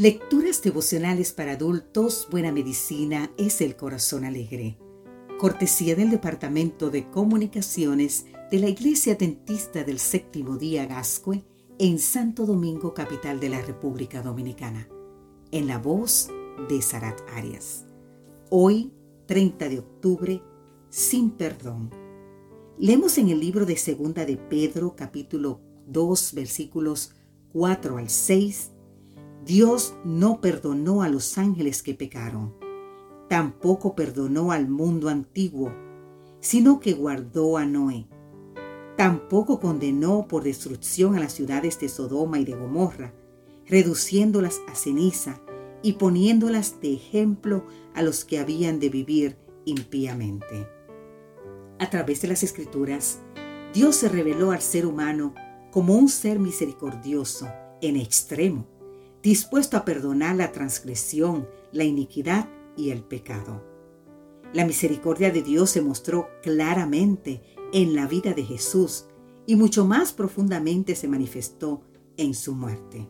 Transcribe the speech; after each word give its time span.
Lecturas 0.00 0.62
devocionales 0.62 1.34
para 1.34 1.52
adultos, 1.52 2.26
Buena 2.30 2.52
Medicina 2.52 3.30
es 3.36 3.60
el 3.60 3.76
Corazón 3.76 4.24
Alegre. 4.24 4.78
Cortesía 5.38 5.94
del 5.94 6.08
Departamento 6.08 6.88
de 6.88 7.10
Comunicaciones 7.10 8.24
de 8.50 8.60
la 8.60 8.70
Iglesia 8.70 9.14
Dentista 9.14 9.84
del 9.84 9.98
Séptimo 9.98 10.56
Día 10.56 10.86
Gascue 10.86 11.44
en 11.78 11.98
Santo 11.98 12.46
Domingo, 12.46 12.94
capital 12.94 13.40
de 13.40 13.50
la 13.50 13.60
República 13.60 14.22
Dominicana. 14.22 14.88
En 15.50 15.66
la 15.66 15.76
voz 15.76 16.30
de 16.70 16.80
Sarat 16.80 17.20
Arias. 17.34 17.84
Hoy, 18.48 18.94
30 19.26 19.68
de 19.68 19.80
octubre, 19.80 20.42
sin 20.88 21.28
perdón. 21.28 21.90
Leemos 22.78 23.18
en 23.18 23.28
el 23.28 23.38
libro 23.38 23.66
de 23.66 23.76
Segunda 23.76 24.24
de 24.24 24.38
Pedro, 24.38 24.96
capítulo 24.96 25.60
2, 25.88 26.32
versículos 26.32 27.12
4 27.52 27.98
al 27.98 28.08
6 28.08 28.70
Dios 29.44 29.94
no 30.04 30.42
perdonó 30.42 31.02
a 31.02 31.08
los 31.08 31.38
ángeles 31.38 31.82
que 31.82 31.94
pecaron, 31.94 32.54
tampoco 33.28 33.94
perdonó 33.94 34.52
al 34.52 34.68
mundo 34.68 35.08
antiguo, 35.08 35.72
sino 36.40 36.78
que 36.78 36.92
guardó 36.92 37.56
a 37.56 37.64
Noé. 37.64 38.06
Tampoco 38.98 39.58
condenó 39.58 40.28
por 40.28 40.42
destrucción 40.42 41.16
a 41.16 41.20
las 41.20 41.32
ciudades 41.32 41.80
de 41.80 41.88
Sodoma 41.88 42.38
y 42.38 42.44
de 42.44 42.54
Gomorra, 42.54 43.14
reduciéndolas 43.66 44.60
a 44.68 44.74
ceniza 44.74 45.40
y 45.82 45.94
poniéndolas 45.94 46.82
de 46.82 46.92
ejemplo 46.92 47.64
a 47.94 48.02
los 48.02 48.26
que 48.26 48.38
habían 48.38 48.78
de 48.78 48.90
vivir 48.90 49.38
impíamente. 49.64 50.68
A 51.78 51.88
través 51.88 52.20
de 52.20 52.28
las 52.28 52.42
escrituras, 52.42 53.20
Dios 53.72 53.96
se 53.96 54.10
reveló 54.10 54.50
al 54.50 54.60
ser 54.60 54.84
humano 54.84 55.34
como 55.70 55.94
un 55.94 56.10
ser 56.10 56.38
misericordioso 56.38 57.48
en 57.80 57.96
extremo 57.96 58.79
dispuesto 59.22 59.76
a 59.76 59.84
perdonar 59.84 60.36
la 60.36 60.52
transgresión, 60.52 61.48
la 61.72 61.84
iniquidad 61.84 62.48
y 62.76 62.90
el 62.90 63.02
pecado. 63.02 63.62
La 64.52 64.64
misericordia 64.64 65.30
de 65.30 65.42
Dios 65.42 65.70
se 65.70 65.82
mostró 65.82 66.28
claramente 66.42 67.42
en 67.72 67.94
la 67.94 68.06
vida 68.06 68.32
de 68.32 68.44
Jesús 68.44 69.06
y 69.46 69.56
mucho 69.56 69.84
más 69.84 70.12
profundamente 70.12 70.96
se 70.96 71.08
manifestó 71.08 71.82
en 72.16 72.34
su 72.34 72.54
muerte. 72.54 73.08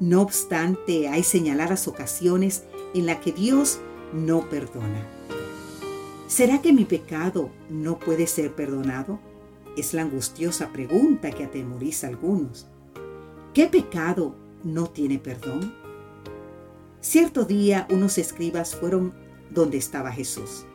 No 0.00 0.22
obstante, 0.22 1.08
hay 1.08 1.22
señaladas 1.22 1.88
ocasiones 1.88 2.64
en 2.94 3.06
las 3.06 3.18
que 3.18 3.32
Dios 3.32 3.80
no 4.12 4.48
perdona. 4.48 5.06
¿Será 6.26 6.60
que 6.60 6.72
mi 6.72 6.84
pecado 6.84 7.50
no 7.70 7.98
puede 7.98 8.26
ser 8.26 8.54
perdonado? 8.54 9.20
Es 9.76 9.94
la 9.94 10.02
angustiosa 10.02 10.72
pregunta 10.72 11.30
que 11.30 11.44
atemoriza 11.44 12.06
a 12.06 12.10
algunos. 12.10 12.66
¿Qué 13.54 13.66
pecado 13.66 14.36
no 14.66 14.88
tiene 14.88 15.18
perdón? 15.18 15.74
Cierto 17.00 17.44
día 17.44 17.86
unos 17.90 18.18
escribas 18.18 18.74
fueron 18.74 19.14
donde 19.50 19.78
estaba 19.78 20.10
Jesús 20.10 20.66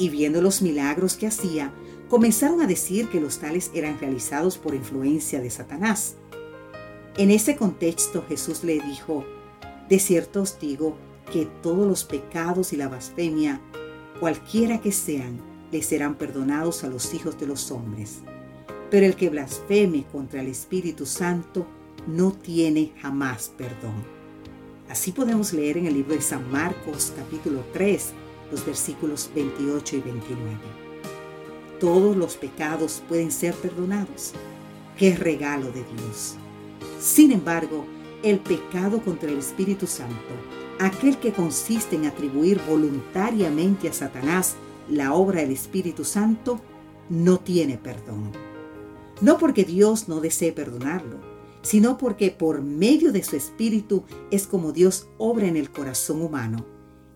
y 0.00 0.08
viendo 0.08 0.40
los 0.40 0.62
milagros 0.62 1.16
que 1.16 1.26
hacía, 1.26 1.72
comenzaron 2.08 2.62
a 2.62 2.66
decir 2.66 3.10
que 3.10 3.20
los 3.20 3.38
tales 3.38 3.70
eran 3.74 4.00
realizados 4.00 4.56
por 4.56 4.74
influencia 4.74 5.40
de 5.42 5.50
Satanás. 5.50 6.16
En 7.18 7.30
ese 7.30 7.54
contexto 7.54 8.24
Jesús 8.26 8.64
le 8.64 8.80
dijo, 8.80 9.26
de 9.90 9.98
cierto 9.98 10.40
os 10.40 10.58
digo 10.58 10.96
que 11.30 11.46
todos 11.62 11.86
los 11.86 12.04
pecados 12.04 12.72
y 12.72 12.76
la 12.76 12.88
blasfemia, 12.88 13.60
cualquiera 14.18 14.80
que 14.80 14.90
sean, 14.90 15.38
le 15.70 15.82
serán 15.82 16.14
perdonados 16.14 16.82
a 16.82 16.88
los 16.88 17.12
hijos 17.12 17.38
de 17.38 17.46
los 17.46 17.70
hombres. 17.70 18.20
Pero 18.90 19.04
el 19.04 19.16
que 19.16 19.28
blasfeme 19.28 20.04
contra 20.10 20.40
el 20.40 20.48
Espíritu 20.48 21.04
Santo 21.04 21.66
no 22.06 22.32
tiene 22.32 22.92
jamás 23.00 23.52
perdón. 23.56 24.04
Así 24.88 25.12
podemos 25.12 25.52
leer 25.52 25.78
en 25.78 25.86
el 25.86 25.94
libro 25.94 26.14
de 26.14 26.20
San 26.20 26.50
Marcos 26.50 27.12
capítulo 27.16 27.64
3, 27.72 28.12
los 28.50 28.66
versículos 28.66 29.30
28 29.34 29.96
y 29.96 30.00
29. 30.00 30.58
Todos 31.78 32.16
los 32.16 32.36
pecados 32.36 33.02
pueden 33.08 33.30
ser 33.30 33.54
perdonados. 33.54 34.32
¡Qué 34.98 35.14
regalo 35.16 35.66
de 35.66 35.84
Dios! 35.84 36.34
Sin 36.98 37.32
embargo, 37.32 37.86
el 38.22 38.40
pecado 38.40 39.00
contra 39.00 39.30
el 39.30 39.38
Espíritu 39.38 39.86
Santo, 39.86 40.34
aquel 40.78 41.18
que 41.18 41.32
consiste 41.32 41.96
en 41.96 42.06
atribuir 42.06 42.60
voluntariamente 42.68 43.88
a 43.88 43.92
Satanás 43.92 44.56
la 44.88 45.14
obra 45.14 45.40
del 45.40 45.52
Espíritu 45.52 46.04
Santo, 46.04 46.60
no 47.08 47.38
tiene 47.38 47.78
perdón. 47.78 48.32
No 49.20 49.38
porque 49.38 49.64
Dios 49.64 50.08
no 50.08 50.20
desee 50.20 50.52
perdonarlo, 50.52 51.29
sino 51.62 51.98
porque 51.98 52.30
por 52.30 52.62
medio 52.62 53.12
de 53.12 53.22
su 53.22 53.36
Espíritu 53.36 54.04
es 54.30 54.46
como 54.46 54.72
Dios 54.72 55.08
obra 55.18 55.46
en 55.46 55.56
el 55.56 55.70
corazón 55.70 56.22
humano. 56.22 56.64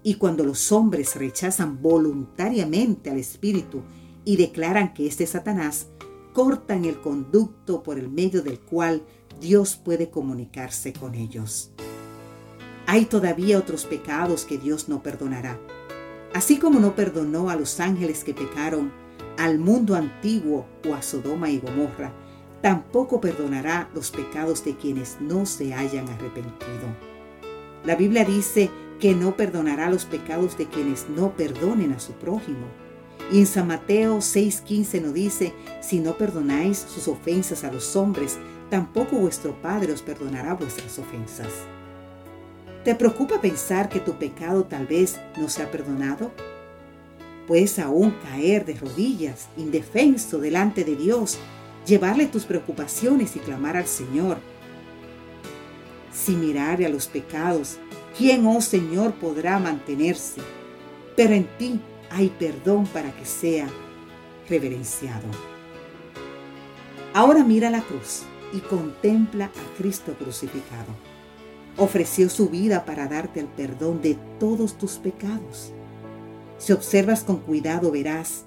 Y 0.03 0.17
cuando 0.17 0.45
los 0.45 0.71
hombres 0.71 1.17
rechazan 1.17 1.81
voluntariamente 1.81 3.11
al 3.11 3.19
Espíritu 3.19 3.83
y 4.25 4.37
declaran 4.37 4.93
que 4.93 5.07
este 5.07 5.25
es 5.25 5.31
Satanás, 5.31 5.89
cortan 6.33 6.85
el 6.85 7.01
conducto 7.01 7.83
por 7.83 7.99
el 7.99 8.11
medio 8.11 8.43
del 8.43 8.61
cual 8.61 9.03
Dios 9.41 9.77
puede 9.77 10.11
comunicarse 10.11 10.93
con 10.93 11.15
ellos. 11.15 11.71
Hay 12.87 13.07
todavía 13.07 13.59
otros 13.59 13.87
pecados 13.87 14.45
que 14.45 14.59
Dios 14.59 14.89
no 14.89 15.03
perdonará. 15.03 15.59
Así 16.35 16.59
como 16.59 16.81
no 16.81 16.95
perdonó 16.95 17.49
a 17.49 17.57
los 17.57 17.81
ángeles 17.81 18.25
que 18.25 18.35
pecaron, 18.35 18.93
al 19.39 19.59
mundo 19.59 19.95
antiguo 19.95 20.67
o 20.89 20.95
a 20.95 21.03
Sodoma 21.03 21.49
y 21.49 21.61
Gomorra, 21.61 22.13
tampoco 22.65 23.21
perdonará 23.21 23.91
los 23.93 24.11
pecados 24.11 24.65
de 24.65 24.75
quienes 24.75 25.21
no 25.21 25.45
se 25.45 25.75
hayan 25.75 26.09
arrepentido. 26.09 26.97
La 27.85 27.95
Biblia 27.95 28.25
dice 28.25 28.71
que 28.99 29.15
no 29.15 29.37
perdonará 29.37 29.91
los 29.91 30.07
pecados 30.07 30.57
de 30.57 30.67
quienes 30.67 31.11
no 31.11 31.37
perdonen 31.37 31.93
a 31.93 32.01
su 32.01 32.15
prójimo. 32.15 32.67
Y 33.31 33.41
en 33.41 33.47
San 33.47 33.67
Mateo 33.67 34.23
6:15 34.23 35.03
nos 35.03 35.13
dice, 35.13 35.53
si 35.83 36.01
no 36.01 36.17
perdonáis 36.17 36.79
sus 36.79 37.07
ofensas 37.07 37.65
a 37.65 37.71
los 37.71 37.97
hombres, 37.97 38.39
tampoco 38.71 39.17
vuestro 39.17 39.61
Padre 39.61 39.93
os 39.93 40.01
perdonará 40.01 40.55
vuestras 40.55 40.99
ofensas. 40.99 41.53
¿Te 42.83 42.95
preocupa 42.95 43.43
pensar 43.43 43.91
que 43.91 44.01
tu 44.01 44.15
pecado 44.15 44.65
tal 44.65 44.87
vez 44.87 45.21
no 45.37 45.51
se 45.51 45.63
ha 45.63 45.71
perdonado? 45.71 46.31
Puedes 47.47 47.79
aún 47.79 48.15
caer 48.23 48.65
de 48.65 48.73
rodillas, 48.73 49.49
indefenso 49.59 50.39
delante 50.39 50.83
de 50.83 50.97
Dios, 50.97 51.39
llevarle 51.87 52.27
tus 52.27 52.45
preocupaciones 52.45 53.37
y 53.37 53.41
clamar 53.41 53.77
al 53.77 53.87
Señor. 53.87 54.39
Si 56.13 56.33
mirare 56.37 56.87
a 56.87 56.89
los 56.89 57.07
pecados, 57.07 57.79
¿quién, 58.17 58.47
oh 58.47 58.61
Señor, 58.61 59.15
podrá 59.15 59.59
mantenerse? 59.59 60.41
Pero 61.17 61.35
en 61.35 61.49
ti 61.59 61.81
hay 62.11 62.29
perdón 62.29 62.87
para 62.87 63.13
que 63.13 63.25
sea 63.25 63.67
reverenciado. 64.49 65.27
Ahora 67.13 67.45
mira 67.45 67.71
la 67.71 67.81
cruz 67.81 68.23
y 68.53 68.59
contempla 68.59 69.47
a 69.47 69.77
Cristo 69.79 70.15
crucificado. 70.19 70.95
Ofreció 71.77 72.29
su 72.29 72.49
vida 72.49 72.85
para 72.85 73.09
darte 73.09 73.41
el 73.41 73.47
perdón 73.47 74.01
de 74.01 74.17
todos 74.39 74.79
tus 74.79 74.93
pecados. 74.93 75.73
Si 76.59 76.73
observas 76.73 77.25
con 77.25 77.39
cuidado 77.39 77.91
verás 77.91 78.47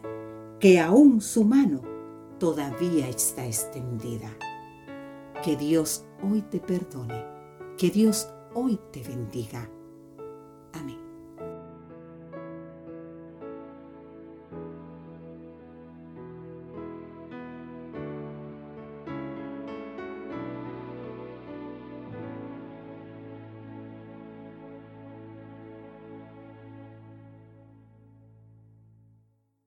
que 0.59 0.79
aún 0.79 1.21
su 1.21 1.43
mano 1.43 1.81
todavía 2.39 3.07
está 3.07 3.45
extendida. 3.45 4.29
Que 5.43 5.55
Dios 5.55 6.05
hoy 6.23 6.41
te 6.41 6.59
perdone, 6.59 7.25
que 7.77 7.89
Dios 7.89 8.27
hoy 8.53 8.79
te 8.91 9.03
bendiga 9.03 9.69